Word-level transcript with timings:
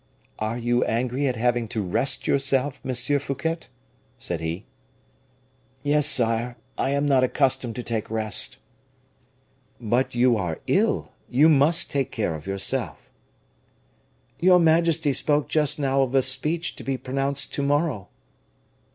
"Are 0.39 0.57
you 0.57 0.83
angry 0.85 1.27
at 1.27 1.35
having 1.35 1.67
to 1.67 1.83
rest 1.83 2.25
yourself, 2.25 2.81
M. 2.83 2.95
Fouquet?" 3.19 3.59
said 4.17 4.41
he. 4.41 4.65
"Yes, 5.83 6.07
sire, 6.07 6.57
I 6.75 6.89
am 6.89 7.05
not 7.05 7.23
accustomed 7.23 7.75
to 7.75 7.83
take 7.83 8.09
rest." 8.09 8.57
"But 9.79 10.15
you 10.15 10.37
are 10.37 10.59
ill; 10.65 11.11
you 11.29 11.49
must 11.49 11.91
take 11.91 12.09
care 12.09 12.33
of 12.33 12.47
yourself." 12.47 13.11
"Your 14.39 14.57
majesty 14.57 15.13
spoke 15.13 15.47
just 15.47 15.77
now 15.77 16.01
of 16.01 16.15
a 16.15 16.23
speech 16.23 16.75
to 16.77 16.83
be 16.83 16.97
pronounced 16.97 17.53
to 17.53 17.61
morrow." 17.61 18.07